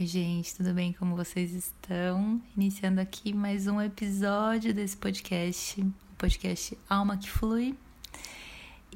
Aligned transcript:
Oi, 0.00 0.06
gente, 0.06 0.54
tudo 0.54 0.72
bem? 0.72 0.92
Como 0.92 1.16
vocês 1.16 1.52
estão? 1.52 2.40
Iniciando 2.56 3.00
aqui 3.00 3.34
mais 3.34 3.66
um 3.66 3.80
episódio 3.80 4.72
desse 4.72 4.96
podcast, 4.96 5.80
o 5.80 5.92
podcast 6.16 6.78
Alma 6.88 7.16
que 7.16 7.28
Flui. 7.28 7.74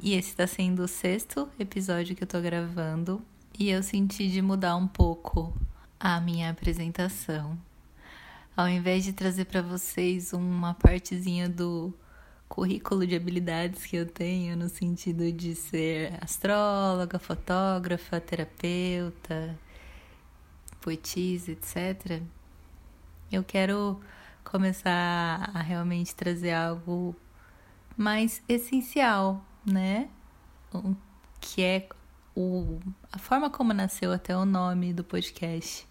E 0.00 0.14
esse 0.14 0.28
está 0.28 0.46
sendo 0.46 0.84
o 0.84 0.86
sexto 0.86 1.48
episódio 1.58 2.14
que 2.14 2.22
eu 2.22 2.26
tô 2.26 2.40
gravando. 2.40 3.20
E 3.58 3.68
eu 3.68 3.82
senti 3.82 4.28
de 4.28 4.40
mudar 4.40 4.76
um 4.76 4.86
pouco 4.86 5.52
a 5.98 6.20
minha 6.20 6.50
apresentação. 6.50 7.58
Ao 8.56 8.68
invés 8.68 9.02
de 9.02 9.12
trazer 9.12 9.46
para 9.46 9.60
vocês 9.60 10.32
uma 10.32 10.72
partezinha 10.72 11.48
do 11.48 11.92
currículo 12.48 13.04
de 13.04 13.16
habilidades 13.16 13.86
que 13.86 13.96
eu 13.96 14.06
tenho, 14.06 14.56
no 14.56 14.68
sentido 14.68 15.32
de 15.32 15.56
ser 15.56 16.16
astróloga, 16.22 17.18
fotógrafa, 17.18 18.20
terapeuta 18.20 19.58
poetisa, 20.82 21.52
etc., 21.52 22.20
eu 23.30 23.42
quero 23.42 23.98
começar 24.44 25.50
a 25.54 25.62
realmente 25.62 26.14
trazer 26.14 26.52
algo 26.52 27.16
mais 27.96 28.42
essencial, 28.46 29.42
né? 29.64 30.10
Que 31.40 31.62
é 31.62 31.88
o, 32.36 32.78
a 33.10 33.18
forma 33.18 33.48
como 33.48 33.72
nasceu 33.72 34.12
até 34.12 34.36
o 34.36 34.44
nome 34.44 34.92
do 34.92 35.02
podcast. 35.02 35.86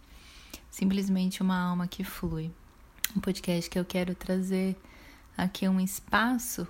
Simplesmente 0.69 1.41
uma 1.41 1.57
alma 1.57 1.87
que 1.87 2.03
flui. 2.03 2.51
Um 3.15 3.19
podcast 3.19 3.69
que 3.69 3.79
eu 3.79 3.85
quero 3.85 4.13
trazer 4.13 4.77
aqui 5.35 5.67
um 5.67 5.79
espaço 5.79 6.67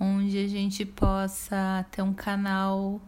onde 0.00 0.36
a 0.36 0.48
gente 0.48 0.84
possa 0.84 1.86
ter 1.92 2.02
um 2.02 2.12
canal 2.12 3.00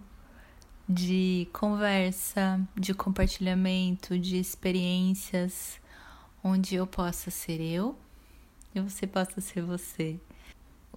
de 0.89 1.49
conversa, 1.53 2.61
de 2.77 2.93
compartilhamento, 2.93 4.19
de 4.19 4.37
experiências, 4.37 5.81
onde 6.43 6.75
eu 6.75 6.87
possa 6.87 7.31
ser 7.31 7.61
eu 7.61 7.97
e 8.75 8.81
você 8.81 9.07
possa 9.07 9.41
ser 9.41 9.63
você. 9.63 10.19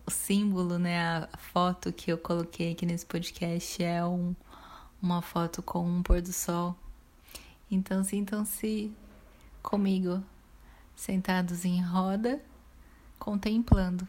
O 0.06 0.12
símbolo, 0.12 0.78
né, 0.78 1.00
a 1.32 1.38
foto 1.38 1.94
que 1.94 2.12
eu 2.12 2.18
coloquei 2.18 2.74
aqui 2.74 2.86
nesse 2.86 3.06
podcast 3.06 3.82
é 3.82 4.04
um, 4.04 4.36
uma 5.02 5.22
foto 5.22 5.62
com 5.62 5.86
um 5.88 6.04
pôr 6.04 6.22
do 6.22 6.34
sol. 6.34 6.76
Então 7.72 8.04
sintam-se 8.04 8.92
comigo, 9.62 10.24
sentados 10.96 11.64
em 11.66 11.82
roda, 11.82 12.42
contemplando 13.20 14.08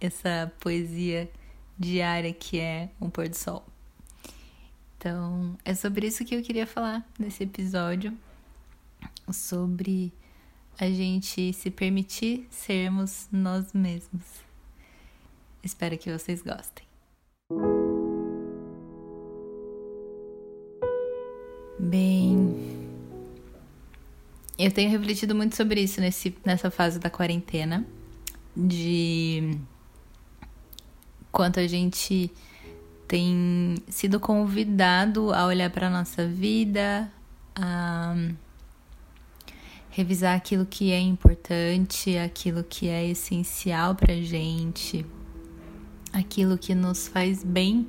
essa 0.00 0.52
poesia 0.60 1.30
diária 1.78 2.32
que 2.32 2.58
é 2.60 2.90
um 3.00 3.10
pôr 3.10 3.28
do 3.28 3.36
sol. 3.36 3.73
Então, 5.04 5.54
é 5.66 5.74
sobre 5.74 6.06
isso 6.06 6.24
que 6.24 6.34
eu 6.34 6.40
queria 6.40 6.66
falar 6.66 7.06
nesse 7.18 7.42
episódio, 7.42 8.10
sobre 9.30 10.10
a 10.80 10.86
gente 10.86 11.52
se 11.52 11.70
permitir 11.70 12.46
sermos 12.48 13.28
nós 13.30 13.74
mesmos. 13.74 14.24
Espero 15.62 15.98
que 15.98 16.10
vocês 16.10 16.40
gostem. 16.40 16.86
Bem, 21.78 22.88
eu 24.58 24.72
tenho 24.72 24.90
refletido 24.90 25.34
muito 25.34 25.54
sobre 25.54 25.82
isso 25.82 26.00
nesse, 26.00 26.34
nessa 26.42 26.70
fase 26.70 26.98
da 26.98 27.10
quarentena, 27.10 27.86
de 28.56 29.58
quanto 31.30 31.60
a 31.60 31.66
gente 31.66 32.32
tem 33.14 33.76
sido 33.86 34.18
convidado 34.18 35.32
a 35.32 35.46
olhar 35.46 35.70
para 35.70 35.86
a 35.86 35.90
nossa 35.90 36.26
vida, 36.26 37.08
a 37.54 38.12
revisar 39.88 40.36
aquilo 40.36 40.66
que 40.66 40.90
é 40.90 40.98
importante, 40.98 42.18
aquilo 42.18 42.64
que 42.64 42.88
é 42.88 43.08
essencial 43.08 43.94
para 43.94 44.16
gente, 44.16 45.06
aquilo 46.12 46.58
que 46.58 46.74
nos 46.74 47.06
faz 47.06 47.44
bem 47.44 47.86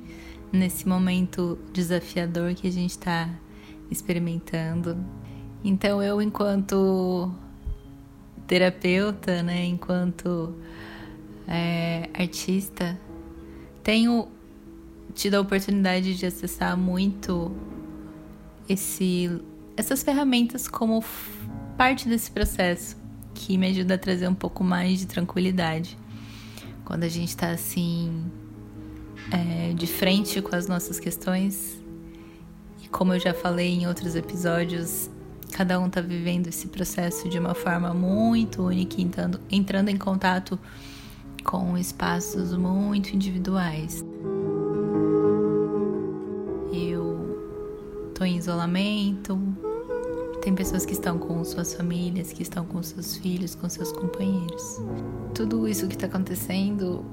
nesse 0.52 0.86
momento 0.86 1.58
desafiador 1.72 2.54
que 2.54 2.68
a 2.68 2.72
gente 2.72 2.90
está 2.90 3.28
experimentando. 3.90 4.96
Então 5.64 6.00
eu, 6.00 6.22
enquanto 6.22 7.34
terapeuta, 8.46 9.42
né, 9.42 9.64
enquanto 9.64 10.54
é, 11.48 12.08
artista, 12.14 12.96
tenho 13.82 14.35
tido 15.16 15.34
a 15.34 15.40
oportunidade 15.40 16.14
de 16.14 16.26
acessar 16.26 16.76
muito 16.76 17.50
esse, 18.68 19.40
essas 19.76 20.02
ferramentas 20.02 20.68
como 20.68 21.02
parte 21.76 22.06
desse 22.06 22.30
processo 22.30 22.96
que 23.34 23.56
me 23.56 23.68
ajuda 23.68 23.94
a 23.94 23.98
trazer 23.98 24.28
um 24.28 24.34
pouco 24.34 24.62
mais 24.62 25.00
de 25.00 25.06
tranquilidade 25.06 25.98
quando 26.84 27.04
a 27.04 27.08
gente 27.08 27.30
está 27.30 27.50
assim 27.50 28.24
é, 29.32 29.72
de 29.72 29.86
frente 29.86 30.40
com 30.42 30.54
as 30.54 30.68
nossas 30.68 31.00
questões 31.00 31.80
e 32.84 32.88
como 32.88 33.14
eu 33.14 33.18
já 33.18 33.32
falei 33.32 33.72
em 33.72 33.86
outros 33.86 34.14
episódios 34.14 35.10
cada 35.50 35.80
um 35.80 35.86
está 35.86 36.02
vivendo 36.02 36.48
esse 36.48 36.68
processo 36.68 37.26
de 37.28 37.38
uma 37.38 37.54
forma 37.54 37.94
muito 37.94 38.62
única 38.62 39.00
entrando, 39.00 39.40
entrando 39.50 39.88
em 39.88 39.96
contato 39.96 40.58
com 41.42 41.78
espaços 41.78 42.52
muito 42.52 43.14
individuais. 43.14 44.04
Isolamento. 48.46 49.38
Tem 50.40 50.54
pessoas 50.54 50.86
que 50.86 50.92
estão 50.92 51.18
com 51.18 51.44
suas 51.44 51.74
famílias, 51.74 52.32
que 52.32 52.42
estão 52.42 52.64
com 52.64 52.80
seus 52.82 53.16
filhos, 53.16 53.56
com 53.56 53.68
seus 53.68 53.90
companheiros. 53.90 54.80
Tudo 55.34 55.66
isso 55.66 55.88
que 55.88 55.96
está 55.96 56.06
acontecendo 56.06 57.04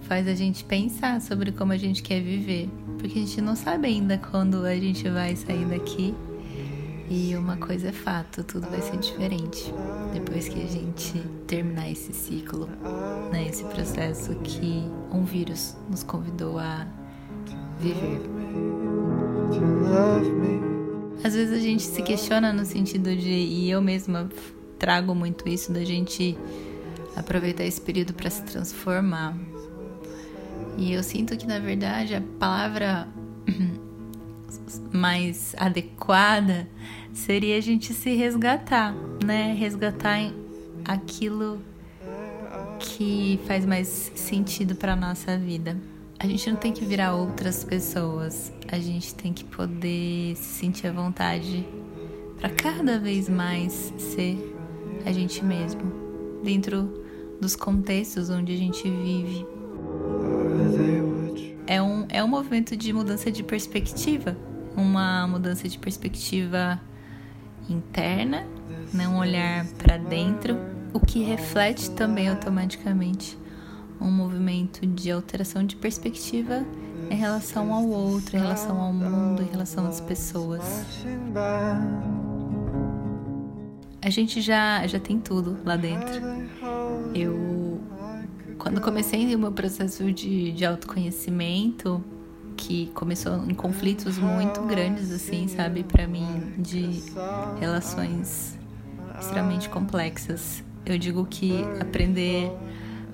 faz 0.00 0.26
a 0.26 0.34
gente 0.34 0.64
pensar 0.64 1.20
sobre 1.20 1.52
como 1.52 1.72
a 1.72 1.76
gente 1.76 2.02
quer 2.02 2.22
viver, 2.22 2.70
porque 2.98 3.18
a 3.18 3.22
gente 3.22 3.42
não 3.42 3.54
sabe 3.54 3.88
ainda 3.88 4.16
quando 4.16 4.64
a 4.64 4.74
gente 4.74 5.06
vai 5.10 5.36
sair 5.36 5.66
daqui. 5.66 6.14
E 7.10 7.36
uma 7.36 7.56
coisa 7.56 7.88
é 7.88 7.92
fato, 7.92 8.44
tudo 8.44 8.70
vai 8.70 8.80
ser 8.80 8.96
diferente 8.96 9.74
depois 10.14 10.48
que 10.48 10.62
a 10.62 10.66
gente 10.66 11.18
terminar 11.46 11.90
esse 11.90 12.12
ciclo, 12.12 12.68
né, 13.32 13.48
esse 13.48 13.64
processo 13.64 14.36
que 14.36 14.84
um 15.12 15.24
vírus 15.24 15.76
nos 15.90 16.04
convidou 16.04 16.56
a 16.56 16.86
viver. 17.80 18.20
Às 21.22 21.34
vezes 21.34 21.52
a 21.52 21.60
gente 21.60 21.82
se 21.82 22.02
questiona 22.02 22.52
no 22.52 22.64
sentido 22.64 23.14
de, 23.14 23.28
e 23.28 23.70
eu 23.70 23.82
mesma 23.82 24.28
trago 24.78 25.14
muito 25.14 25.46
isso, 25.48 25.70
da 25.70 25.84
gente 25.84 26.36
aproveitar 27.14 27.64
esse 27.64 27.80
período 27.80 28.14
para 28.14 28.30
se 28.30 28.42
transformar. 28.42 29.36
E 30.78 30.92
eu 30.92 31.02
sinto 31.02 31.36
que 31.36 31.46
na 31.46 31.58
verdade 31.58 32.14
a 32.14 32.22
palavra 32.38 33.06
mais 34.92 35.54
adequada 35.58 36.66
seria 37.12 37.58
a 37.58 37.60
gente 37.60 37.92
se 37.92 38.14
resgatar, 38.14 38.94
né? 39.22 39.52
Resgatar 39.52 40.32
aquilo 40.84 41.60
que 42.78 43.38
faz 43.46 43.66
mais 43.66 44.10
sentido 44.14 44.74
para 44.74 44.96
nossa 44.96 45.36
vida. 45.36 45.76
A 46.22 46.26
gente 46.26 46.50
não 46.50 46.56
tem 46.58 46.70
que 46.70 46.84
virar 46.84 47.14
outras 47.14 47.64
pessoas, 47.64 48.52
a 48.68 48.78
gente 48.78 49.14
tem 49.14 49.32
que 49.32 49.42
poder 49.42 50.36
se 50.36 50.58
sentir 50.58 50.86
à 50.86 50.92
vontade 50.92 51.66
para 52.38 52.50
cada 52.50 52.98
vez 52.98 53.26
mais 53.26 53.72
ser 53.96 54.54
a 55.06 55.12
gente 55.12 55.42
mesmo, 55.42 55.80
dentro 56.44 57.02
dos 57.40 57.56
contextos 57.56 58.28
onde 58.28 58.52
a 58.52 58.56
gente 58.58 58.82
vive. 58.82 59.46
É 61.66 61.80
um, 61.80 62.04
é 62.10 62.22
um 62.22 62.28
movimento 62.28 62.76
de 62.76 62.92
mudança 62.92 63.32
de 63.32 63.42
perspectiva, 63.42 64.36
uma 64.76 65.26
mudança 65.26 65.66
de 65.66 65.78
perspectiva 65.78 66.78
interna, 67.66 68.46
né? 68.92 69.08
um 69.08 69.16
olhar 69.16 69.66
para 69.78 69.96
dentro, 69.96 70.54
o 70.92 71.00
que 71.00 71.22
reflete 71.22 71.90
também 71.92 72.28
automaticamente 72.28 73.38
um 74.00 74.10
movimento 74.10 74.86
de 74.86 75.10
alteração 75.10 75.64
de 75.64 75.76
perspectiva 75.76 76.64
em 77.10 77.16
relação 77.16 77.72
ao 77.72 77.86
outro, 77.86 78.36
em 78.36 78.40
relação 78.40 78.80
ao 78.80 78.92
mundo, 78.92 79.42
em 79.42 79.50
relação 79.50 79.86
às 79.86 80.00
pessoas. 80.00 80.62
A 84.02 84.08
gente 84.08 84.40
já, 84.40 84.86
já 84.86 84.98
tem 84.98 85.18
tudo 85.18 85.58
lá 85.64 85.76
dentro. 85.76 86.20
Eu, 87.14 87.80
quando 88.58 88.80
comecei 88.80 89.34
o 89.34 89.38
meu 89.38 89.52
processo 89.52 90.10
de, 90.12 90.52
de 90.52 90.64
autoconhecimento, 90.64 92.02
que 92.56 92.86
começou 92.94 93.44
em 93.48 93.54
conflitos 93.54 94.18
muito 94.18 94.62
grandes, 94.62 95.10
assim, 95.10 95.48
sabe, 95.48 95.82
para 95.82 96.06
mim, 96.06 96.54
de 96.58 97.02
relações 97.58 98.58
extremamente 99.18 99.68
complexas. 99.68 100.62
Eu 100.84 100.96
digo 100.96 101.26
que 101.26 101.52
aprender 101.80 102.50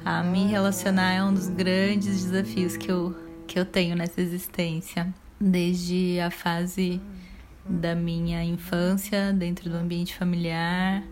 a 0.07 0.23
me 0.23 0.47
relacionar 0.47 1.15
é 1.15 1.25
um 1.25 1.35
dos 1.35 1.49
grandes 1.49 2.23
desafios 2.23 2.77
que 2.77 2.89
eu, 2.89 3.13
que 3.45 3.59
eu 3.59 3.65
tenho 3.65 3.97
nessa 3.97 4.21
existência. 4.21 5.13
Desde 5.41 6.21
a 6.21 6.31
fase 6.31 7.01
da 7.69 7.93
minha 7.93 8.45
infância, 8.45 9.33
dentro 9.33 9.69
do 9.69 9.77
ambiente 9.77 10.15
familiar, 10.15 11.03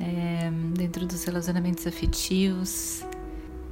é, 0.00 0.50
dentro 0.74 1.06
dos 1.06 1.22
relacionamentos 1.22 1.86
afetivos, 1.86 3.06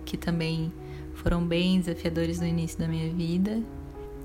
que 0.05 0.17
também 0.17 0.73
foram 1.15 1.45
bem 1.45 1.81
desafiadores 1.81 2.39
no 2.39 2.47
início 2.47 2.79
da 2.79 2.87
minha 2.87 3.13
vida. 3.13 3.61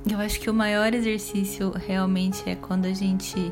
Eu 0.08 0.20
acho 0.20 0.40
que 0.40 0.52
o 0.52 0.54
maior 0.54 0.94
exercício 0.94 1.72
realmente 1.72 2.48
é 2.48 2.54
quando 2.54 2.86
a 2.86 2.94
gente 2.94 3.52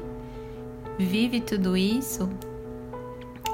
vive 1.00 1.42
tudo 1.42 1.76
isso. 1.76 2.30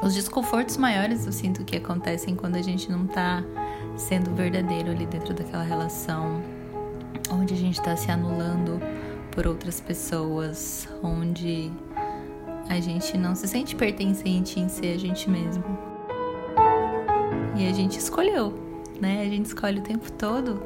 Os 0.04 0.14
desconfortos 0.14 0.78
maiores 0.78 1.26
eu 1.26 1.32
sinto 1.32 1.64
que 1.64 1.78
acontecem 1.78 2.36
quando 2.36 2.56
a 2.56 2.62
gente 2.62 2.92
não 2.92 3.08
tá 3.08 3.44
sendo 3.96 4.34
verdadeiro 4.36 4.92
ali 4.92 5.06
dentro 5.06 5.34
daquela 5.34 5.64
relação, 5.64 6.42
onde 7.32 7.54
a 7.54 7.58
gente 7.58 7.82
tá 7.82 7.96
se 7.96 8.12
anulando 8.12 8.80
por 9.32 9.48
outras 9.48 9.80
pessoas, 9.80 10.88
onde 11.02 11.72
a 12.70 12.80
gente 12.80 13.18
não 13.18 13.36
se 13.36 13.48
sente 13.48 13.76
pertencente 13.76 14.60
em 14.60 14.70
ser 14.70 14.96
a 14.96 14.98
gente 14.98 15.30
mesmo. 15.30 15.64
E 17.56 17.68
a 17.68 17.74
gente 17.74 17.98
escolheu, 17.98 18.54
né? 19.00 19.22
A 19.22 19.30
gente 19.30 19.46
escolhe 19.46 19.80
o 19.80 19.84
tempo 19.84 20.12
todo 20.12 20.62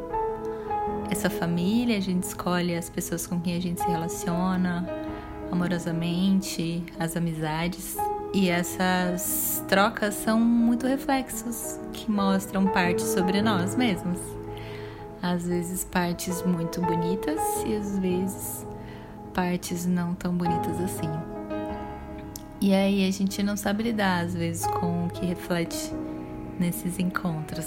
essa 1.09 1.29
família, 1.29 1.97
a 1.97 2.01
gente 2.01 2.23
escolhe 2.23 2.75
as 2.75 2.89
pessoas 2.89 3.25
com 3.25 3.39
quem 3.39 3.55
a 3.55 3.61
gente 3.61 3.81
se 3.81 3.87
relaciona 3.87 4.87
amorosamente, 5.51 6.83
as 6.99 7.17
amizades. 7.17 7.97
E 8.33 8.49
essas 8.49 9.63
trocas 9.67 10.13
são 10.13 10.39
muito 10.39 10.85
reflexos 10.85 11.79
que 11.91 12.11
mostram 12.11 12.67
partes 12.67 13.05
sobre 13.05 13.41
nós 13.41 13.75
mesmos. 13.75 14.19
Às 15.21 15.47
vezes 15.47 15.83
partes 15.83 16.43
muito 16.43 16.79
bonitas 16.79 17.41
e 17.65 17.75
às 17.75 17.97
vezes 17.97 18.67
partes 19.33 19.85
não 19.85 20.13
tão 20.13 20.33
bonitas 20.33 20.79
assim. 20.79 21.09
E 22.61 22.73
aí 22.73 23.07
a 23.07 23.11
gente 23.11 23.41
não 23.41 23.57
sabe 23.57 23.83
lidar 23.83 24.25
às 24.25 24.33
vezes 24.33 24.65
com 24.67 25.07
o 25.07 25.09
que 25.09 25.25
reflete 25.25 25.91
nesses 26.59 26.99
encontros. 26.99 27.65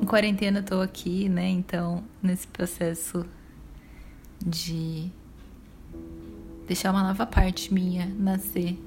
Em 0.00 0.04
quarentena 0.06 0.60
eu 0.60 0.62
tô 0.62 0.80
aqui, 0.80 1.28
né? 1.28 1.48
Então, 1.48 2.04
nesse 2.22 2.46
processo 2.46 3.26
de 4.44 5.10
deixar 6.66 6.92
uma 6.92 7.02
nova 7.02 7.26
parte 7.26 7.72
minha 7.74 8.06
nascer, 8.06 8.78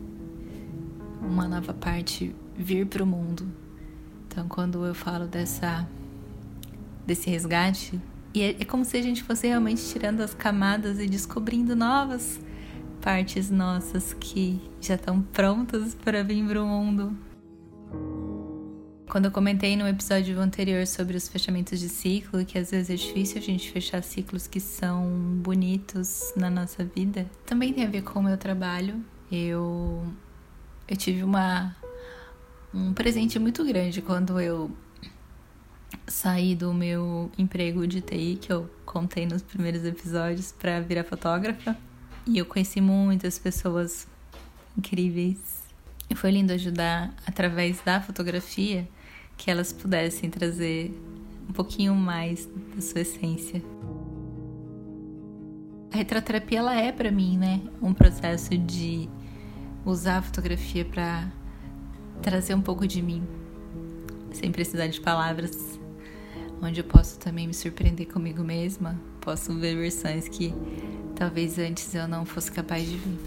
uma 1.24 1.48
nova 1.48 1.74
parte 1.74 2.36
vir 2.56 2.86
para 2.86 3.04
o 3.04 3.08
mundo. 3.08 3.48
Então, 4.28 4.48
quando 4.48 4.86
eu 4.86 4.94
falo 4.94 5.28
dessa 5.28 5.88
desse 7.06 7.30
resgate, 7.30 8.00
e 8.34 8.42
é, 8.42 8.50
é 8.62 8.66
como 8.66 8.86
se 8.86 8.98
a 8.98 9.02
gente 9.02 9.22
fosse 9.24 9.48
realmente 9.48 9.82
tirando 9.90 10.22
as 10.22 10.34
camadas 10.34 11.00
e 11.00 11.08
descobrindo 11.08 11.76
novas 11.76 12.40
partes 13.02 13.52
nossas 13.52 14.14
que 14.14 14.62
já 14.80 14.96
estão 14.96 15.22
prontas 15.22 15.94
para 15.94 16.24
vir 16.24 16.48
para 16.48 16.64
o 16.64 16.66
mundo. 16.66 17.16
Quando 19.10 19.26
eu 19.26 19.32
comentei 19.32 19.76
no 19.76 19.88
episódio 19.88 20.40
anterior 20.40 20.88
sobre 20.88 21.16
os 21.16 21.28
fechamentos 21.28 21.80
de 21.80 21.90
ciclo, 21.90 22.44
que 22.46 22.58
às 22.58 22.72
vezes 22.72 22.90
é 22.90 22.96
difícil 22.96 23.38
a 23.38 23.42
gente 23.42 23.70
fechar 23.70 24.02
ciclos 24.02 24.48
que 24.48 24.60
são 24.60 25.06
bonitos 25.44 26.34
na 26.36 26.50
nossa 26.50 26.84
vida, 26.84 27.30
também 27.46 27.74
tem 27.74 27.86
a 27.86 27.90
ver 27.90 28.02
com 28.02 28.20
o 28.20 28.24
meu 28.24 28.38
trabalho. 28.38 29.04
Eu, 29.32 30.02
eu 30.88 30.98
tive 30.98 31.24
uma, 31.24 31.76
um 32.74 32.94
presente 32.94 33.40
muito 33.40 33.64
grande 33.64 34.02
quando 34.02 34.40
eu 34.40 34.72
saí 36.08 36.56
do 36.56 36.74
meu 36.74 37.32
emprego 37.38 37.88
de 37.88 38.02
TI, 38.02 38.38
que 38.42 38.52
eu 38.52 38.70
contei 38.86 39.26
nos 39.26 39.42
primeiros 39.42 39.86
episódios, 39.86 40.52
para 40.52 40.80
virar 40.80 41.04
fotógrafa. 41.04 41.78
E 42.26 42.38
eu 42.38 42.46
conheci 42.46 42.82
muitas 42.82 43.38
pessoas 43.40 44.08
incríveis. 44.78 45.64
E 46.10 46.16
foi 46.16 46.32
lindo 46.32 46.54
ajudar 46.54 47.14
através 47.26 47.82
da 47.82 48.02
fotografia 48.02 48.88
que 49.38 49.50
elas 49.50 49.74
pudessem 49.74 50.30
trazer 50.30 50.94
um 51.50 51.54
pouquinho 51.54 51.96
mais 51.96 52.48
da 52.76 52.82
sua 52.82 53.02
essência. 53.02 53.62
A 55.92 55.98
retratoterapia 55.98 56.60
ela 56.60 56.76
é 56.76 56.92
para 56.92 57.12
mim, 57.12 57.38
né, 57.38 57.62
um 57.82 57.94
processo 57.94 58.58
de 58.58 59.10
usar 59.86 60.18
a 60.18 60.22
fotografia 60.22 60.86
para 60.86 61.30
trazer 62.22 62.56
um 62.56 62.62
pouco 62.62 62.88
de 62.88 63.02
mim, 63.02 63.24
sem 64.32 64.52
precisar 64.52 64.88
de 64.88 65.00
palavras, 65.02 65.80
onde 66.62 66.80
eu 66.80 66.84
posso 66.84 67.20
também 67.20 67.48
me 67.48 67.54
surpreender 67.54 68.08
comigo 68.08 68.44
mesma, 68.44 69.00
posso 69.20 69.54
ver 69.60 69.76
versões 69.76 70.28
que 70.28 70.54
talvez 71.16 71.60
antes 71.60 71.94
eu 71.94 72.08
não 72.08 72.26
fosse 72.26 72.52
capaz 72.52 72.88
de 72.88 72.96
ver. 72.96 73.18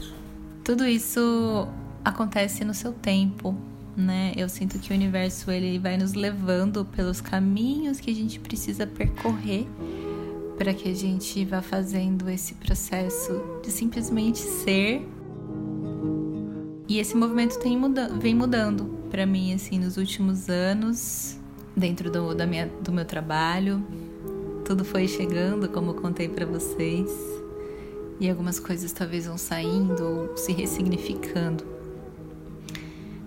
Tudo 0.64 0.86
isso 0.86 1.68
acontece 2.04 2.64
no 2.64 2.74
seu 2.74 2.92
tempo, 2.92 3.54
né? 3.96 4.32
Eu 4.36 4.48
sinto 4.48 4.78
que 4.78 4.92
o 4.92 4.96
universo 4.96 5.50
ele 5.50 5.78
vai 5.78 5.96
nos 5.96 6.14
levando 6.14 6.84
pelos 6.84 7.20
caminhos 7.20 8.00
que 8.00 8.10
a 8.10 8.14
gente 8.14 8.40
precisa 8.40 8.86
percorrer 8.86 9.66
para 10.56 10.72
que 10.72 10.88
a 10.88 10.94
gente 10.94 11.44
vá 11.44 11.60
fazendo 11.60 12.28
esse 12.30 12.54
processo 12.54 13.60
de 13.62 13.70
simplesmente 13.70 14.38
ser. 14.38 15.06
E 16.88 16.98
esse 16.98 17.16
movimento 17.16 17.58
tem 17.58 17.76
muda 17.76 18.08
vem 18.08 18.34
mudando 18.34 18.84
para 19.10 19.26
mim 19.26 19.52
assim 19.52 19.78
nos 19.78 19.96
últimos 19.96 20.48
anos, 20.48 21.36
dentro 21.76 22.10
do, 22.10 22.34
da 22.34 22.46
minha, 22.46 22.66
do 22.80 22.92
meu 22.92 23.04
trabalho. 23.04 23.84
Tudo 24.64 24.84
foi 24.84 25.08
chegando, 25.08 25.68
como 25.68 25.90
eu 25.90 25.94
contei 25.94 26.28
para 26.28 26.46
vocês. 26.46 27.10
E 28.20 28.30
algumas 28.30 28.60
coisas 28.60 28.92
talvez 28.92 29.26
vão 29.26 29.36
saindo 29.36 30.02
ou 30.02 30.36
se 30.36 30.52
ressignificando. 30.52 31.64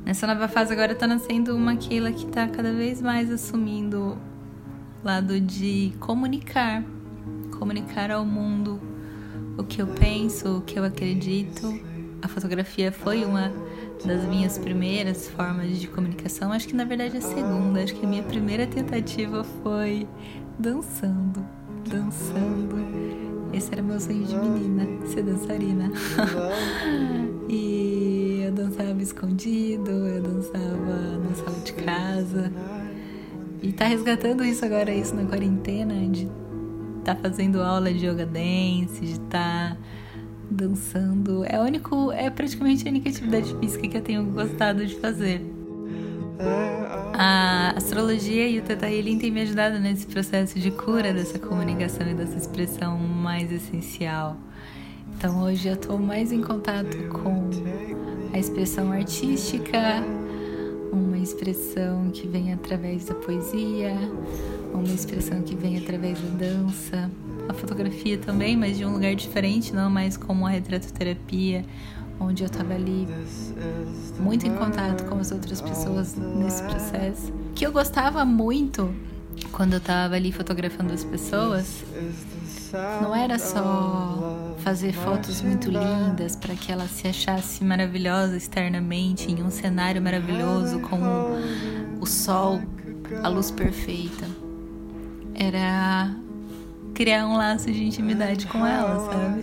Nessa 0.05 0.25
nova 0.25 0.47
fase 0.47 0.73
agora 0.73 0.95
tá 0.95 1.05
nascendo 1.05 1.55
uma 1.55 1.75
Keila 1.75 2.11
que 2.11 2.25
tá 2.25 2.47
cada 2.47 2.73
vez 2.73 3.01
mais 3.01 3.29
assumindo 3.29 4.17
o 5.03 5.05
lado 5.05 5.39
de 5.39 5.93
comunicar, 5.99 6.83
comunicar 7.57 8.09
ao 8.09 8.25
mundo 8.25 8.81
o 9.57 9.63
que 9.63 9.81
eu 9.81 9.87
penso, 9.87 10.57
o 10.57 10.61
que 10.61 10.79
eu 10.79 10.83
acredito. 10.83 11.88
A 12.21 12.27
fotografia 12.27 12.91
foi 12.91 13.23
uma 13.23 13.51
das 14.05 14.23
minhas 14.25 14.57
primeiras 14.57 15.27
formas 15.29 15.79
de 15.79 15.87
comunicação. 15.87 16.51
Acho 16.51 16.67
que 16.67 16.75
na 16.75 16.83
verdade 16.83 17.15
é 17.15 17.19
a 17.19 17.21
segunda. 17.21 17.83
Acho 17.83 17.95
que 17.95 18.05
a 18.05 18.09
minha 18.09 18.23
primeira 18.23 18.67
tentativa 18.67 19.43
foi 19.63 20.07
dançando, 20.57 21.45
dançando. 21.89 22.77
Esse 23.53 23.71
era 23.71 23.81
meu 23.81 23.99
sonho 23.99 24.25
de 24.25 24.35
menina, 24.35 25.07
ser 25.07 25.23
dançarina. 25.23 25.91
e 27.49 28.41
eu 28.45 28.51
dançava 28.51 29.01
escondido, 29.01 29.89
eu 29.89 30.21
dançava 30.21 31.17
na 31.17 31.35
sala 31.35 31.59
de 31.63 31.73
casa. 31.73 32.51
E 33.61 33.71
tá 33.71 33.85
resgatando 33.85 34.43
isso 34.43 34.63
agora, 34.63 34.93
isso 34.93 35.15
na 35.15 35.25
quarentena, 35.25 35.95
de 36.07 36.29
tá 37.03 37.15
fazendo 37.15 37.61
aula 37.61 37.91
de 37.91 38.05
yoga 38.05 38.25
dance, 38.25 39.05
de 39.05 39.19
tá 39.21 39.75
dançando. 40.59 41.43
É 41.45 41.59
único, 41.59 42.11
é 42.11 42.29
praticamente 42.29 42.85
a 42.87 42.91
única 42.91 43.09
atividade 43.09 43.55
física 43.59 43.87
que 43.87 43.97
eu 43.97 44.01
tenho 44.01 44.23
gostado 44.25 44.85
de 44.85 44.95
fazer. 44.95 45.41
A 47.13 47.73
astrologia 47.75 48.47
e 48.47 48.59
o 48.59 48.61
Theta 48.61 48.89
Healing 48.89 49.17
têm 49.17 49.31
me 49.31 49.41
ajudado 49.41 49.79
nesse 49.79 50.05
processo 50.07 50.59
de 50.59 50.71
cura 50.71 51.13
dessa 51.13 51.37
comunicação 51.37 52.09
e 52.09 52.13
dessa 52.13 52.37
expressão 52.37 52.97
mais 52.97 53.51
essencial. 53.51 54.37
Então 55.17 55.43
hoje 55.43 55.67
eu 55.67 55.73
estou 55.73 55.97
mais 55.97 56.31
em 56.31 56.41
contato 56.41 56.95
com 57.09 57.49
a 58.33 58.39
expressão 58.39 58.91
artística, 58.91 60.01
uma 60.93 61.17
expressão 61.17 62.09
que 62.11 62.25
vem 62.27 62.53
através 62.53 63.05
da 63.05 63.15
poesia, 63.15 63.95
uma 64.73 64.83
expressão 64.83 65.41
que 65.41 65.55
vem 65.55 65.77
através 65.77 66.19
da 66.21 66.29
dança, 66.45 67.11
a 67.49 67.53
fotografia 67.53 68.17
também, 68.17 68.55
mas 68.55 68.77
de 68.77 68.85
um 68.85 68.93
lugar 68.93 69.15
diferente, 69.15 69.73
não 69.73 69.89
mais 69.89 70.15
como 70.15 70.45
a 70.45 70.49
retratoterapia, 70.49 71.65
onde 72.19 72.43
eu 72.43 72.47
estava 72.47 72.73
ali 72.73 73.07
muito 74.19 74.45
em 74.45 74.55
contato 74.55 75.05
com 75.05 75.15
as 75.15 75.31
outras 75.31 75.61
pessoas 75.61 76.15
nesse 76.15 76.61
processo. 76.63 77.33
Que 77.55 77.65
eu 77.65 77.71
gostava 77.71 78.23
muito 78.25 78.93
quando 79.51 79.73
eu 79.73 79.77
estava 79.77 80.15
ali 80.15 80.31
fotografando 80.31 80.93
as 80.93 81.03
pessoas, 81.03 81.83
não 83.01 83.15
era 83.15 83.39
só 83.39 84.55
fazer 84.59 84.93
fotos 84.93 85.41
muito 85.41 85.69
lindas 85.71 86.35
para 86.35 86.53
que 86.55 86.71
ela 86.71 86.87
se 86.87 87.07
achasse 87.07 87.63
maravilhosa 87.63 88.35
externamente 88.35 89.31
em 89.31 89.41
um 89.41 89.49
cenário 89.49 90.01
maravilhoso 90.01 90.79
com 90.81 90.99
o 91.99 92.05
sol, 92.05 92.61
a 93.23 93.27
luz 93.27 93.49
perfeita. 93.49 94.25
Era 95.33 96.13
criar 96.99 97.25
um 97.25 97.37
laço 97.37 97.71
de 97.71 97.81
intimidade 97.81 98.45
com 98.47 98.67
ela, 98.67 98.99
sabe? 99.09 99.41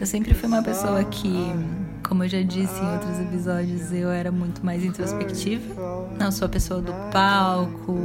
Eu 0.00 0.04
sempre 0.04 0.34
fui 0.34 0.48
uma 0.48 0.60
pessoa 0.60 1.04
que, 1.04 1.32
como 2.02 2.24
eu 2.24 2.28
já 2.28 2.42
disse 2.42 2.82
em 2.82 2.92
outros 2.94 3.20
episódios, 3.20 3.92
eu 3.92 4.10
era 4.10 4.32
muito 4.32 4.66
mais 4.66 4.84
introspectiva. 4.84 6.10
Não 6.18 6.32
sou 6.32 6.46
a 6.46 6.48
pessoa 6.48 6.82
do 6.82 6.92
palco. 7.12 7.96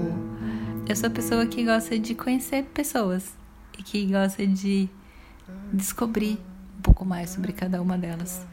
Eu 0.88 0.96
sou 0.96 1.08
a 1.08 1.10
pessoa 1.10 1.48
que 1.48 1.66
gosta 1.66 1.98
de 1.98 2.14
conhecer 2.14 2.66
pessoas 2.66 3.34
e 3.76 3.82
que 3.82 4.06
gosta 4.06 4.46
de 4.46 4.88
descobrir 5.74 6.38
um 6.78 6.82
pouco 6.84 7.04
mais 7.04 7.32
sobre 7.32 7.54
cada 7.54 7.82
uma 7.82 7.98
delas. 7.98 8.46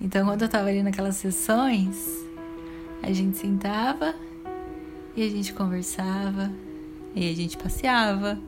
Então, 0.00 0.26
quando 0.26 0.42
eu 0.42 0.48
tava 0.48 0.68
ali 0.68 0.80
naquelas 0.80 1.16
sessões, 1.16 1.96
a 3.02 3.12
gente 3.12 3.36
sentava 3.36 4.14
e 5.16 5.26
a 5.26 5.28
gente 5.28 5.52
conversava, 5.54 6.52
e 7.16 7.28
a 7.28 7.34
gente 7.34 7.58
passeava 7.58 8.38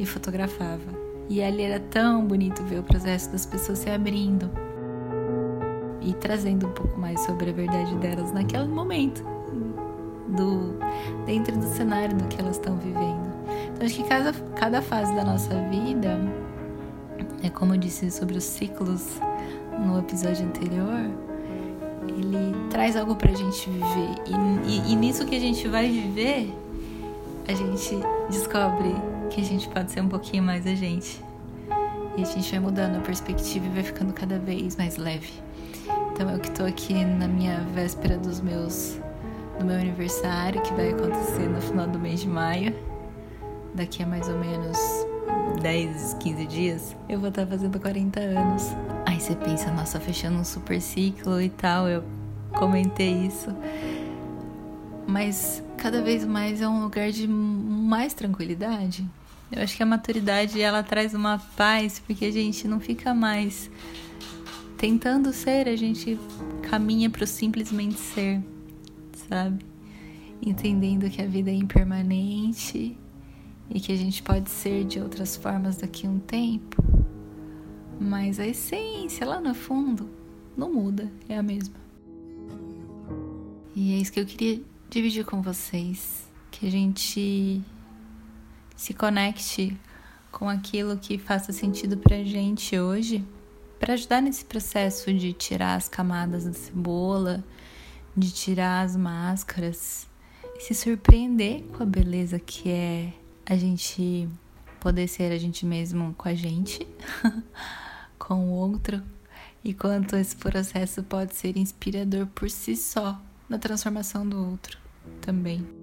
e 0.00 0.06
fotografava. 0.06 0.98
E 1.28 1.42
ali 1.42 1.62
era 1.62 1.78
tão 1.78 2.26
bonito 2.26 2.64
ver 2.64 2.80
o 2.80 2.82
processo 2.82 3.30
das 3.30 3.46
pessoas 3.46 3.78
se 3.78 3.90
abrindo 3.90 4.50
e 6.00 6.14
trazendo 6.14 6.66
um 6.66 6.72
pouco 6.72 6.98
mais 6.98 7.20
sobre 7.20 7.50
a 7.50 7.52
verdade 7.52 7.94
delas 7.96 8.32
naquele 8.32 8.66
momento, 8.66 9.22
do 10.28 10.74
dentro 11.26 11.56
do 11.56 11.66
cenário 11.66 12.16
do 12.16 12.24
que 12.24 12.40
elas 12.40 12.56
estão 12.56 12.76
vivendo. 12.78 13.30
Então 13.72 13.86
acho 13.86 13.94
que 13.94 14.04
cada, 14.04 14.32
cada 14.56 14.82
fase 14.82 15.14
da 15.14 15.24
nossa 15.24 15.54
vida, 15.68 16.18
é 17.42 17.50
como 17.50 17.74
eu 17.74 17.78
disse 17.78 18.10
sobre 18.10 18.38
os 18.38 18.44
ciclos 18.44 19.20
no 19.78 19.98
episódio 19.98 20.46
anterior, 20.46 21.10
ele 22.08 22.56
traz 22.70 22.96
algo 22.96 23.14
pra 23.14 23.32
gente 23.32 23.70
viver. 23.70 24.14
E, 24.26 24.68
e, 24.68 24.92
e 24.92 24.96
nisso 24.96 25.24
que 25.26 25.36
a 25.36 25.40
gente 25.40 25.68
vai 25.68 25.88
viver, 25.88 26.52
a 27.46 27.52
gente 27.52 27.98
descobre 28.30 28.94
que 29.30 29.40
a 29.40 29.44
gente 29.44 29.68
pode 29.68 29.90
ser 29.92 30.00
um 30.00 30.08
pouquinho 30.08 30.42
mais 30.42 30.66
a 30.66 30.74
gente. 30.74 31.22
E 32.16 32.22
a 32.22 32.26
gente 32.26 32.50
vai 32.50 32.60
mudando 32.60 32.96
a 32.96 33.00
perspectiva 33.00 33.64
e 33.64 33.68
vai 33.68 33.82
ficando 33.82 34.12
cada 34.12 34.38
vez 34.38 34.76
mais 34.76 34.96
leve. 34.96 35.32
Então 36.12 36.28
eu 36.28 36.38
que 36.38 36.50
tô 36.50 36.64
aqui 36.64 37.04
na 37.04 37.28
minha 37.28 37.60
véspera 37.72 38.18
dos 38.18 38.40
meus 38.40 39.00
do 39.58 39.64
meu 39.64 39.76
aniversário, 39.76 40.60
que 40.62 40.72
vai 40.72 40.90
acontecer 40.90 41.46
no 41.48 41.60
final 41.60 41.86
do 41.86 41.98
mês 41.98 42.20
de 42.20 42.28
maio. 42.28 42.74
Daqui 43.74 44.02
a 44.02 44.06
mais 44.06 44.28
ou 44.28 44.36
menos 44.38 44.78
10, 45.62 46.14
15 46.14 46.46
dias, 46.46 46.96
eu 47.08 47.20
vou 47.20 47.28
estar 47.28 47.46
fazendo 47.46 47.78
40 47.78 48.20
anos. 48.20 48.74
Aí 49.06 49.20
você 49.20 49.36
pensa, 49.36 49.70
nossa, 49.70 50.00
fechando 50.00 50.38
um 50.38 50.44
super 50.44 50.80
ciclo 50.80 51.40
e 51.40 51.50
tal, 51.50 51.88
eu 51.88 52.02
comentei 52.52 53.26
isso. 53.26 53.54
Mas 55.06 55.62
cada 55.76 56.02
vez 56.02 56.24
mais 56.24 56.60
é 56.60 56.68
um 56.68 56.82
lugar 56.82 57.10
de 57.10 57.28
mais 57.28 58.14
tranquilidade. 58.14 59.06
Eu 59.52 59.62
acho 59.62 59.76
que 59.76 59.82
a 59.82 59.86
maturidade 59.86 60.60
ela 60.60 60.82
traz 60.82 61.12
uma 61.12 61.38
paz 61.56 61.98
porque 61.98 62.24
a 62.24 62.30
gente 62.30 62.68
não 62.68 62.78
fica 62.78 63.12
mais 63.12 63.70
tentando 64.78 65.32
ser, 65.32 65.68
a 65.68 65.76
gente 65.76 66.18
caminha 66.62 67.10
para 67.10 67.24
o 67.24 67.26
simplesmente 67.26 67.98
ser, 67.98 68.40
sabe? 69.28 69.66
Entendendo 70.40 71.10
que 71.10 71.20
a 71.20 71.26
vida 71.26 71.50
é 71.50 71.54
impermanente 71.54 72.96
e 73.68 73.80
que 73.80 73.92
a 73.92 73.96
gente 73.96 74.22
pode 74.22 74.48
ser 74.48 74.84
de 74.84 75.00
outras 75.00 75.36
formas 75.36 75.76
daqui 75.76 76.06
a 76.06 76.10
um 76.10 76.18
tempo, 76.18 76.82
mas 78.00 78.40
a 78.40 78.46
essência 78.46 79.26
lá 79.26 79.40
no 79.40 79.54
fundo 79.54 80.08
não 80.56 80.72
muda, 80.72 81.10
é 81.28 81.36
a 81.36 81.42
mesma. 81.42 81.74
E 83.74 83.94
é 83.94 83.96
isso 83.98 84.12
que 84.12 84.20
eu 84.20 84.26
queria 84.26 84.62
dividir 84.88 85.24
com 85.24 85.42
vocês, 85.42 86.28
que 86.50 86.66
a 86.66 86.70
gente 86.70 87.62
se 88.80 88.94
conecte 88.94 89.78
com 90.32 90.48
aquilo 90.48 90.96
que 90.96 91.18
faça 91.18 91.52
sentido 91.52 91.98
pra 91.98 92.24
gente 92.24 92.78
hoje 92.78 93.22
para 93.78 93.92
ajudar 93.92 94.22
nesse 94.22 94.42
processo 94.42 95.12
de 95.12 95.34
tirar 95.34 95.74
as 95.74 95.86
camadas 95.86 96.46
da 96.46 96.54
cebola, 96.54 97.44
de 98.16 98.32
tirar 98.32 98.80
as 98.80 98.96
máscaras 98.96 100.08
e 100.56 100.60
se 100.60 100.74
surpreender 100.74 101.62
com 101.64 101.82
a 101.82 101.86
beleza 101.86 102.38
que 102.38 102.70
é 102.70 103.12
a 103.44 103.54
gente 103.54 104.26
poder 104.80 105.08
ser 105.08 105.30
a 105.30 105.36
gente 105.36 105.66
mesmo 105.66 106.14
com 106.14 106.30
a 106.30 106.34
gente, 106.34 106.88
com 108.18 108.46
o 108.46 108.50
outro, 108.52 109.02
e 109.62 109.74
quanto 109.74 110.16
esse 110.16 110.36
processo 110.36 111.02
pode 111.02 111.34
ser 111.34 111.58
inspirador 111.58 112.26
por 112.28 112.48
si 112.48 112.74
só 112.74 113.20
na 113.46 113.58
transformação 113.58 114.26
do 114.26 114.42
outro 114.42 114.78
também. 115.20 115.79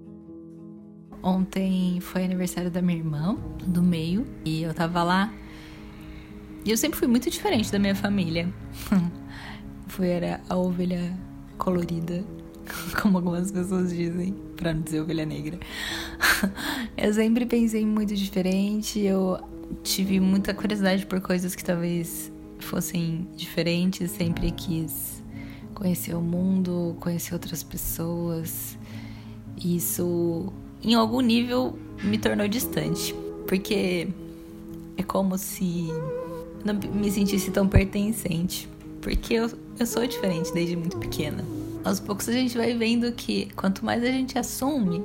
Ontem 1.22 2.00
foi 2.00 2.24
aniversário 2.24 2.70
da 2.70 2.80
minha 2.80 2.98
irmã, 2.98 3.36
do 3.66 3.82
meio, 3.82 4.26
e 4.44 4.62
eu 4.62 4.72
tava 4.72 5.02
lá 5.02 5.32
e 6.68 6.70
eu 6.70 6.76
sempre 6.76 6.98
fui 6.98 7.08
muito 7.08 7.30
diferente 7.30 7.72
da 7.72 7.78
minha 7.78 7.94
família. 7.94 8.46
fui 9.88 10.08
era 10.08 10.38
a 10.50 10.56
ovelha 10.56 11.16
colorida, 11.56 12.22
como 13.00 13.16
algumas 13.16 13.50
pessoas 13.50 13.88
dizem, 13.88 14.34
para 14.54 14.74
não 14.74 14.82
dizer 14.82 15.00
ovelha 15.00 15.24
negra. 15.24 15.58
eu 16.94 17.14
sempre 17.14 17.46
pensei 17.46 17.86
muito 17.86 18.14
diferente, 18.14 19.00
eu 19.00 19.38
tive 19.82 20.20
muita 20.20 20.52
curiosidade 20.52 21.06
por 21.06 21.22
coisas 21.22 21.54
que 21.54 21.64
talvez 21.64 22.30
fossem 22.58 23.26
diferentes, 23.34 24.10
sempre 24.10 24.50
quis 24.50 25.22
conhecer 25.74 26.14
o 26.14 26.20
mundo, 26.20 26.96
conhecer 27.00 27.32
outras 27.32 27.62
pessoas. 27.62 28.76
Isso, 29.64 30.52
em 30.82 30.94
algum 30.94 31.20
nível, 31.20 31.78
me 32.02 32.18
tornou 32.18 32.46
distante, 32.48 33.14
porque 33.46 34.08
é 34.96 35.02
como 35.02 35.36
se 35.36 35.88
não 36.64 36.74
me 36.74 37.10
sentisse 37.10 37.50
tão 37.50 37.68
pertencente. 37.68 38.68
Porque 39.00 39.34
eu, 39.34 39.50
eu 39.78 39.86
sou 39.86 40.06
diferente 40.06 40.52
desde 40.52 40.76
muito 40.76 40.96
pequena. 40.98 41.44
Aos 41.84 42.00
poucos 42.00 42.28
a 42.28 42.32
gente 42.32 42.56
vai 42.56 42.74
vendo 42.74 43.10
que 43.12 43.48
quanto 43.54 43.84
mais 43.84 44.02
a 44.02 44.08
gente 44.08 44.38
assume, 44.38 45.02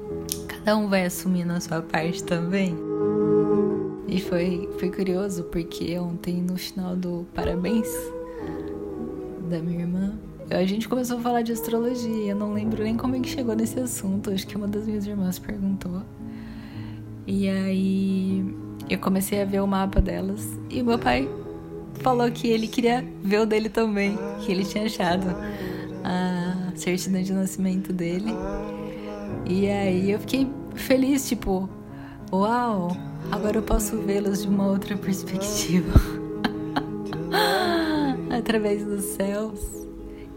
cada 0.48 0.76
um 0.76 0.90
vai 0.90 1.06
assumindo 1.06 1.54
a 1.54 1.60
sua 1.60 1.82
parte 1.82 2.24
também. 2.24 2.76
E 4.08 4.20
foi, 4.20 4.70
foi 4.80 4.92
curioso 4.92 5.44
porque 5.44 5.98
ontem 5.98 6.42
no 6.42 6.58
final 6.58 6.96
do 6.96 7.26
parabéns 7.34 7.88
da 9.50 9.60
minha 9.60 9.82
irmã, 9.82 10.14
a 10.54 10.66
gente 10.66 10.88
começou 10.88 11.18
a 11.18 11.22
falar 11.22 11.42
de 11.42 11.52
astrologia. 11.52 12.32
Eu 12.32 12.36
não 12.36 12.54
lembro 12.54 12.84
nem 12.84 12.96
como 12.96 13.16
é 13.16 13.20
que 13.20 13.30
chegou 13.30 13.56
nesse 13.56 13.80
assunto. 13.80 14.30
Acho 14.32 14.46
que 14.46 14.56
uma 14.56 14.68
das 14.68 14.86
minhas 14.86 15.06
irmãs 15.06 15.40
perguntou. 15.40 16.02
E 17.26 17.50
aí 17.50 18.46
eu 18.90 19.00
comecei 19.00 19.42
a 19.42 19.46
ver 19.46 19.62
o 19.62 19.68
mapa 19.68 20.00
delas. 20.00 20.48
E 20.70 20.84
meu 20.84 21.00
pai 21.00 21.28
falou 21.96 22.30
que 22.32 22.48
ele 22.48 22.68
queria 22.68 23.04
ver 23.24 23.42
o 23.42 23.46
dele 23.46 23.70
também, 23.70 24.18
que 24.42 24.52
ele 24.52 24.66
tinha 24.66 24.86
achado 24.86 25.28
a 26.04 26.72
certidão 26.76 27.22
de 27.22 27.34
nascimento 27.34 27.92
dele. 27.92 28.34
E 29.46 29.70
aí 29.70 30.12
eu 30.12 30.20
fiquei 30.20 30.52
feliz, 30.76 31.28
tipo, 31.28 31.70
uau, 32.32 32.96
agora 33.32 33.58
eu 33.58 33.64
posso 33.64 33.98
vê-los 33.98 34.44
de 34.44 34.48
uma 34.48 34.68
outra 34.68 34.96
perspectiva. 34.98 35.94
Através 38.30 38.86
dos 38.86 39.04
céus. 39.04 39.83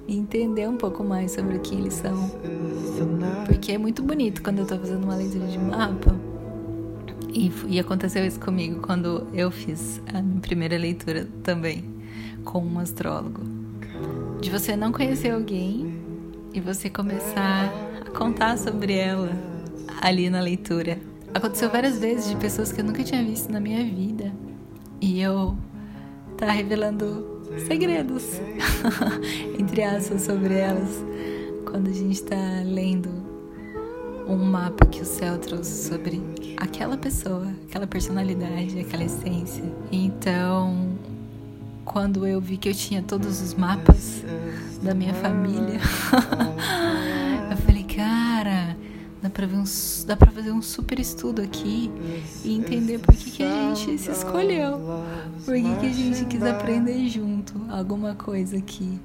E 0.09 0.17
entender 0.17 0.69
um 0.69 0.77
pouco 0.77 1.03
mais 1.03 1.33
sobre 1.33 1.59
quem 1.59 1.81
eles 1.81 1.95
são. 1.95 2.31
Porque 3.47 3.73
é 3.73 3.79
muito 3.79 4.03
bonito 4.03 4.43
quando 4.43 4.61
eu 4.61 4.67
tô 4.67 4.79
fazendo 4.79 5.05
uma 5.05 5.17
leitura 5.17 5.47
de 5.47 5.59
mapa 5.59 6.15
e, 7.37 7.53
e 7.69 7.79
aconteceu 7.79 8.25
isso 8.25 8.41
comigo 8.41 8.81
quando 8.81 9.27
eu 9.35 9.51
fiz 9.51 10.01
a 10.13 10.23
minha 10.23 10.41
primeira 10.41 10.79
leitura 10.79 11.29
também 11.43 11.85
com 12.45 12.65
um 12.65 12.79
astrólogo. 12.79 13.43
De 14.41 14.51
você 14.51 14.75
não 14.75 14.91
conhecer 14.91 15.31
alguém 15.31 15.95
e 16.55 16.61
você 16.61 16.89
começar 16.89 17.71
a 18.07 18.11
contar 18.11 18.57
sobre 18.57 18.95
ela 18.95 19.31
ali 20.01 20.31
na 20.31 20.41
leitura. 20.41 20.99
Aconteceu 21.35 21.69
várias 21.69 21.99
vezes 21.99 22.31
de 22.31 22.37
pessoas 22.37 22.73
que 22.73 22.81
eu 22.81 22.85
nunca 22.85 23.05
tinha 23.05 23.23
visto 23.23 23.53
na 23.53 23.61
minha 23.61 23.85
vida. 23.85 24.33
E 24.99 25.21
eu 25.21 25.55
tá 26.39 26.51
revelando 26.51 27.36
segredos, 27.67 28.25
entre 29.59 29.83
aspas, 29.83 30.23
sobre 30.23 30.55
elas, 30.55 31.05
quando 31.65 31.89
a 31.89 31.93
gente 31.93 32.23
tá 32.23 32.63
lendo 32.65 33.09
um 34.29 34.37
mapa 34.37 34.87
que 34.87 35.01
o 35.01 35.05
céu 35.05 35.39
trouxe 35.39 35.89
sobre 35.89 36.21
aquela 36.57 36.97
pessoa, 36.97 37.47
aquela 37.69 37.87
personalidade, 37.87 38.81
aquela 38.81 39.05
essência. 39.05 39.65
Então, 39.91 40.99
quando 41.85 42.27
eu 42.27 42.41
vi 42.41 42.57
que 42.57 42.69
eu 42.69 42.75
tinha 42.75 43.03
todos 43.03 43.41
os 43.41 43.55
mapas 43.55 44.25
da 44.83 44.95
minha 44.95 45.15
família, 45.15 45.81
eu 47.51 47.57
falei, 47.59 47.85
cara, 47.85 48.26
dá 49.27 49.31
pra, 49.31 49.47
ver 49.47 49.57
um, 49.57 49.65
dá 50.07 50.17
pra 50.17 50.31
fazer 50.31 50.53
um 50.53 50.63
super 50.63 51.01
estudo 51.01 51.43
aqui 51.43 51.91
e 52.45 52.57
entender 52.57 52.99
por 52.99 53.15
que, 53.15 53.31
que 53.31 53.43
a 53.43 53.75
gente 53.75 53.99
se 53.99 54.11
escolheu, 54.11 54.79
por 55.45 55.55
que, 55.55 55.77
que 55.81 55.87
a 55.87 55.93
gente 55.93 56.25
quis 56.27 56.43
aprender 56.43 57.09
junto 57.09 57.55
alguma 57.69 58.15
coisa 58.15 58.57
aqui. 58.57 59.01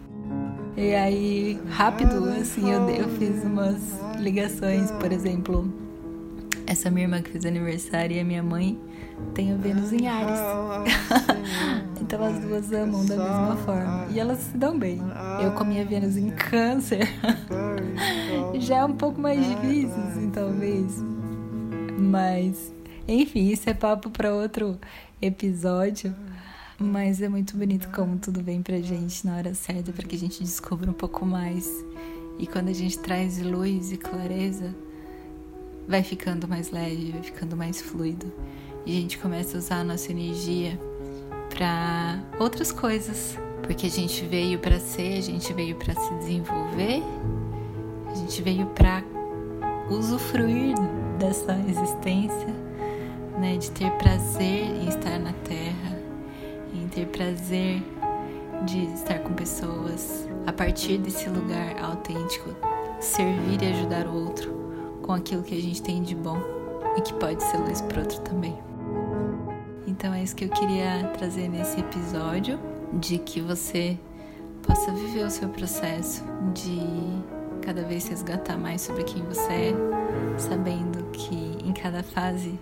E 0.77 0.93
aí, 0.93 1.59
rápido, 1.69 2.23
assim, 2.39 2.71
eu, 2.71 2.87
eu 2.89 3.09
fiz 3.09 3.43
umas 3.43 3.81
ligações, 4.19 4.91
por 4.91 5.11
exemplo, 5.11 5.73
essa 6.67 6.89
minha 6.91 7.05
irmã 7.05 7.21
que 7.21 7.31
fez 7.31 7.45
aniversário 7.45 8.15
e 8.15 8.19
a 8.19 8.23
minha 8.23 8.43
mãe 8.43 8.79
tem 9.33 9.51
a 9.51 9.55
Vênus 9.55 9.91
em 9.91 10.07
Ares. 10.07 10.39
então 11.99 12.23
as 12.23 12.39
duas 12.39 12.71
amam 12.71 13.05
da 13.05 13.17
mesma 13.17 13.57
forma. 13.65 14.07
E 14.11 14.19
elas 14.19 14.37
se 14.39 14.57
dão 14.57 14.77
bem. 14.77 15.01
Eu 15.41 15.51
com 15.51 15.63
a 15.63 15.65
minha 15.65 15.83
Vênus 15.83 16.15
em 16.15 16.29
Câncer 16.29 17.09
já 18.61 18.77
é 18.77 18.85
um 18.85 18.95
pouco 18.95 19.19
mais 19.19 19.45
difícil, 19.45 20.01
assim, 20.07 20.29
talvez. 20.29 21.03
Mas, 21.97 22.73
enfim, 23.07 23.47
isso 23.49 23.69
é 23.69 23.73
papo 23.73 24.09
para 24.09 24.33
outro 24.33 24.77
episódio. 25.21 26.13
Mas 26.79 27.21
é 27.21 27.29
muito 27.29 27.55
bonito 27.55 27.89
como 27.89 28.17
tudo 28.17 28.41
vem 28.41 28.61
pra 28.61 28.79
gente 28.79 29.25
na 29.25 29.37
hora 29.37 29.53
certa 29.53 29.91
para 29.91 30.07
que 30.07 30.15
a 30.15 30.19
gente 30.19 30.41
descubra 30.41 30.89
um 30.89 30.93
pouco 30.93 31.25
mais. 31.25 31.69
E 32.39 32.47
quando 32.47 32.69
a 32.69 32.73
gente 32.73 32.97
traz 32.97 33.39
luz 33.39 33.91
e 33.91 33.97
clareza, 33.97 34.73
vai 35.87 36.01
ficando 36.01 36.47
mais 36.47 36.71
leve, 36.71 37.11
vai 37.11 37.21
ficando 37.21 37.55
mais 37.55 37.81
fluido. 37.81 38.31
E 38.85 38.97
a 38.97 39.01
gente 39.01 39.19
começa 39.19 39.57
a 39.57 39.59
usar 39.59 39.81
a 39.81 39.83
nossa 39.83 40.11
energia 40.11 40.79
para 41.49 42.19
outras 42.39 42.71
coisas, 42.71 43.37
porque 43.61 43.85
a 43.85 43.89
gente 43.89 44.25
veio 44.25 44.57
para 44.57 44.79
ser, 44.79 45.19
a 45.19 45.21
gente 45.21 45.53
veio 45.53 45.75
para 45.75 45.93
se 45.93 46.13
desenvolver, 46.15 47.03
a 48.11 48.15
gente 48.15 48.41
veio 48.41 48.65
para 48.67 49.03
usufruir 49.89 50.75
dessa 51.17 51.53
existência, 51.67 52.53
né, 53.39 53.57
de 53.57 53.71
ter 53.71 53.91
prazer 53.91 54.65
em 54.65 54.87
estar 54.87 55.19
na 55.19 55.33
Terra, 55.33 55.99
em 56.73 56.87
ter 56.87 57.07
prazer 57.07 57.81
de 58.65 58.85
estar 58.93 59.19
com 59.19 59.33
pessoas, 59.33 60.27
a 60.45 60.53
partir 60.53 60.97
desse 60.97 61.29
lugar 61.29 61.83
autêntico, 61.83 62.55
servir 62.99 63.61
e 63.61 63.67
ajudar 63.67 64.07
o 64.07 64.13
outro 64.13 64.51
com 65.01 65.13
aquilo 65.13 65.43
que 65.43 65.57
a 65.57 65.61
gente 65.61 65.81
tem 65.81 66.01
de 66.03 66.15
bom 66.15 66.37
e 66.95 67.01
que 67.01 67.13
pode 67.13 67.41
ser 67.43 67.57
luz 67.57 67.81
para 67.81 68.01
outro 68.01 68.19
também. 68.21 68.57
Então 69.87 70.13
é 70.13 70.23
isso 70.23 70.35
que 70.35 70.45
eu 70.45 70.49
queria 70.49 71.07
trazer 71.17 71.49
nesse 71.49 71.79
episódio, 71.79 72.59
de 72.93 73.17
que 73.17 73.41
você 73.41 73.97
possa 74.61 74.91
viver 74.91 75.25
o 75.25 75.29
seu 75.29 75.49
processo 75.49 76.23
de 76.53 76.79
cada 77.61 77.83
vez 77.83 78.07
resgatar 78.07 78.57
mais 78.57 78.81
sobre 78.81 79.03
quem 79.03 79.23
você 79.23 79.51
é, 79.51 79.73
sabendo 80.37 81.03
que 81.11 81.57
em 81.65 81.71
cada 81.71 82.03
fase 82.03 82.59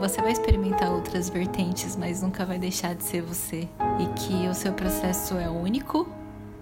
você 0.00 0.20
vai 0.20 0.32
experimentar 0.32 0.90
outras 0.90 1.28
vertentes, 1.28 1.96
mas 1.96 2.22
nunca 2.22 2.44
vai 2.44 2.58
deixar 2.58 2.94
de 2.94 3.04
ser 3.04 3.22
você. 3.22 3.68
E 4.00 4.06
que 4.18 4.48
o 4.48 4.54
seu 4.54 4.72
processo 4.72 5.34
é 5.36 5.48
único 5.48 6.08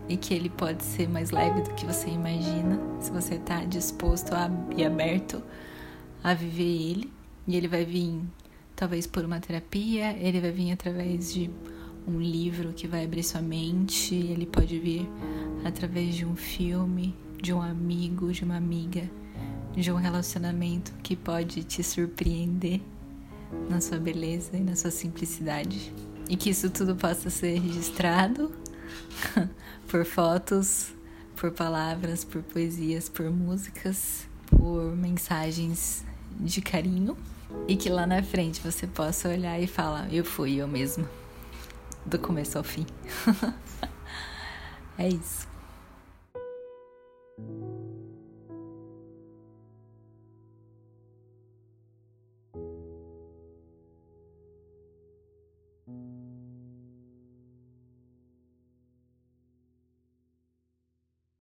e 0.09 0.17
que 0.17 0.35
ele 0.35 0.51
pode 0.51 0.83
ser 0.83 1.09
mais 1.09 1.31
leve 1.31 1.63
do 1.63 1.71
que 1.75 1.87
você 1.87 2.11
imagina, 2.11 2.79
se 3.01 3.11
você 3.11 3.37
está 3.37 3.65
disposto 3.65 4.35
a, 4.35 4.51
e 4.77 4.85
aberto 4.85 5.43
a 6.23 6.35
viver 6.35 6.91
ele. 6.91 7.13
E 7.47 7.57
ele 7.57 7.69
vai 7.69 7.85
vir, 7.85 8.21
talvez 8.77 9.07
por 9.07 9.25
uma 9.25 9.41
terapia, 9.41 10.17
ele 10.19 10.41
vai 10.41 10.53
vir 10.53 10.73
através 10.73 11.33
de 11.33 11.51
um 12.07 12.21
livro 12.21 12.73
que 12.73 12.87
vai 12.87 13.05
abrir 13.05 13.23
sua 13.23 13.41
mente, 13.41 14.15
ele 14.15 14.47
pode 14.47 14.79
vir 14.79 15.09
através 15.65 16.15
de 16.15 16.27
um 16.27 16.37
filme, 16.37 17.15
de 17.43 17.53
um 17.53 17.61
amigo, 17.61 18.33
de 18.33 18.45
uma 18.45 18.57
amiga, 18.57 19.11
de 19.75 19.91
um 19.91 19.97
relacionamento 19.97 20.93
que 21.03 21.17
pode 21.17 21.65
te 21.65 21.83
surpreender 21.83 22.81
na 23.69 23.81
sua 23.81 23.99
beleza 23.99 24.57
e 24.57 24.61
na 24.61 24.77
sua 24.77 24.93
simplicidade. 24.93 25.93
E 26.31 26.37
que 26.37 26.51
isso 26.51 26.71
tudo 26.71 26.95
possa 26.95 27.29
ser 27.31 27.59
registrado 27.59 28.53
por 29.89 30.05
fotos, 30.05 30.95
por 31.35 31.51
palavras, 31.51 32.25
por 32.25 32.45
poesias, 32.45 33.09
por 33.09 33.29
músicas, 33.29 34.29
por 34.47 34.97
mensagens 34.97 36.05
de 36.39 36.63
carinho. 36.63 37.17
E 37.67 37.77
que 37.77 37.91
lá 37.91 38.07
na 38.07 38.23
frente 38.23 38.61
você 38.61 38.87
possa 38.87 39.29
olhar 39.29 39.61
e 39.61 39.67
falar: 39.67 40.15
Eu 40.15 40.25
fui 40.25 40.55
eu 40.55 40.69
mesmo, 40.69 41.07
do 42.07 42.19
começo 42.21 42.57
ao 42.57 42.65
fim. 42.65 42.87
é 44.97 45.09
isso. 45.09 45.52